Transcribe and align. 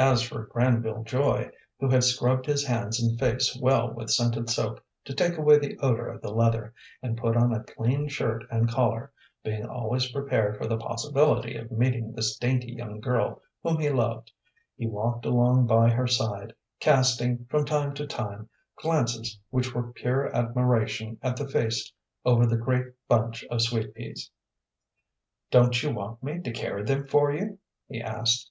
As 0.00 0.22
for 0.22 0.46
Granville 0.46 1.04
Joy, 1.04 1.52
who 1.78 1.88
had 1.88 2.02
scrubbed 2.02 2.46
his 2.46 2.66
hands 2.66 3.00
and 3.00 3.16
face 3.16 3.56
well 3.62 3.92
with 3.92 4.10
scented 4.10 4.50
soap 4.50 4.82
to 5.04 5.14
take 5.14 5.38
away 5.38 5.56
the 5.56 5.78
odor 5.78 6.08
of 6.08 6.20
the 6.20 6.32
leather, 6.34 6.74
and 7.00 7.16
put 7.16 7.36
on 7.36 7.52
a 7.52 7.62
clean 7.62 8.08
shirt 8.08 8.42
and 8.50 8.68
collar, 8.68 9.12
being 9.44 9.64
always 9.64 10.10
prepared 10.10 10.56
for 10.58 10.66
the 10.66 10.78
possibility 10.78 11.54
of 11.56 11.70
meeting 11.70 12.10
this 12.10 12.36
dainty 12.36 12.72
young 12.72 12.98
girl 12.98 13.40
whom 13.62 13.78
he 13.78 13.88
loved, 13.88 14.32
he 14.76 14.88
walked 14.88 15.24
along 15.24 15.68
by 15.68 15.90
her 15.90 16.08
side, 16.08 16.52
casting, 16.80 17.44
from 17.44 17.64
time 17.64 17.94
to 17.94 18.06
time, 18.08 18.48
glances 18.82 19.38
which 19.50 19.76
were 19.76 19.92
pure 19.92 20.34
admiration 20.34 21.16
at 21.22 21.36
the 21.36 21.48
face 21.48 21.92
over 22.24 22.46
the 22.46 22.56
great 22.56 22.86
bunch 23.06 23.44
of 23.44 23.62
sweet 23.62 23.94
peas. 23.94 24.32
"Don't 25.52 25.80
you 25.84 25.90
want 25.92 26.20
me 26.20 26.40
to 26.40 26.50
carry 26.50 26.82
them 26.82 27.06
for 27.06 27.30
you?" 27.32 27.60
he 27.86 28.00
asked. 28.02 28.50